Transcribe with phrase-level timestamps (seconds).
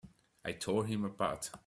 [0.43, 1.51] I tore him apart!